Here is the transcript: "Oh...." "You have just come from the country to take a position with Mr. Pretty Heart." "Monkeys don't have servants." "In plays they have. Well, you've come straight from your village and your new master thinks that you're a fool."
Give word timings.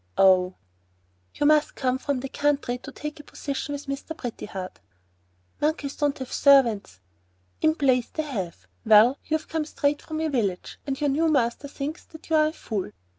"Oh...." 0.17 0.55
"You 1.35 1.47
have 1.47 1.61
just 1.61 1.75
come 1.75 1.99
from 1.99 2.21
the 2.21 2.27
country 2.27 2.79
to 2.79 2.91
take 2.91 3.19
a 3.19 3.23
position 3.23 3.73
with 3.73 3.85
Mr. 3.85 4.17
Pretty 4.17 4.47
Heart." 4.47 4.79
"Monkeys 5.61 5.95
don't 5.95 6.17
have 6.17 6.33
servants." 6.33 6.99
"In 7.61 7.75
plays 7.75 8.09
they 8.09 8.23
have. 8.23 8.65
Well, 8.83 9.19
you've 9.27 9.47
come 9.47 9.63
straight 9.65 10.01
from 10.01 10.19
your 10.19 10.31
village 10.31 10.79
and 10.87 10.99
your 10.99 11.11
new 11.11 11.29
master 11.29 11.67
thinks 11.67 12.03
that 12.05 12.31
you're 12.31 12.47
a 12.47 12.51
fool." 12.51 12.89